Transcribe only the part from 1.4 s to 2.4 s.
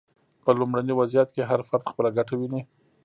هر فرد خپله ګټه